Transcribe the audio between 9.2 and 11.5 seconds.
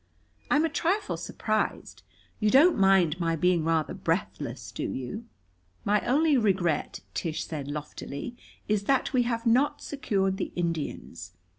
have not secured the Indians.